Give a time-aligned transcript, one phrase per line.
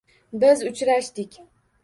[0.43, 1.39] Biz uchrashdik